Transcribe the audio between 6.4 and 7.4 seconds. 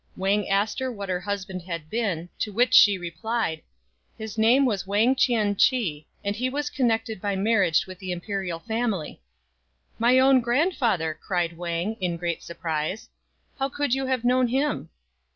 was connected by